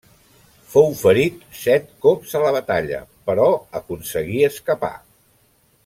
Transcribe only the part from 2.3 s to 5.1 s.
a la batalla, però aconseguí escapar.